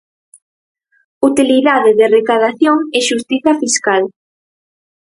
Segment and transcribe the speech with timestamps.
[1.29, 4.03] Utilidade de recadación e xustiza fiscal.